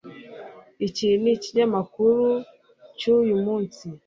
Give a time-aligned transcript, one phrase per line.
[0.87, 2.21] Iki ni ikinyamakuru
[2.97, 3.85] cyuyu munsi